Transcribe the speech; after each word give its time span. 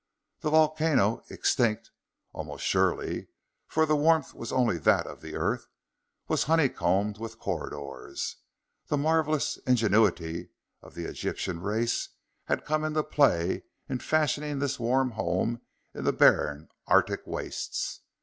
The 0.39 0.49
volcano 0.49 1.21
extinct, 1.29 1.91
almost 2.33 2.65
surely, 2.65 3.27
for 3.67 3.85
the 3.85 3.95
warmth 3.95 4.33
was 4.33 4.51
only 4.51 4.79
that 4.79 5.05
of 5.05 5.21
the 5.21 5.35
earth 5.35 5.67
was 6.27 6.45
honey 6.45 6.69
combed 6.69 7.19
with 7.19 7.37
corridors. 7.37 8.37
The 8.87 8.97
marvelous 8.97 9.57
ingenuity 9.67 10.49
of 10.81 10.95
the 10.95 11.05
Egyptian 11.05 11.61
race 11.61 12.09
had 12.45 12.65
come 12.65 12.83
into 12.83 13.03
play 13.03 13.65
in 13.87 13.99
fashioning 13.99 14.57
this 14.57 14.79
warm 14.79 15.11
home 15.11 15.61
in 15.93 16.03
the 16.03 16.13
barren 16.13 16.69
arctic 16.87 17.27
wastes. 17.27 17.99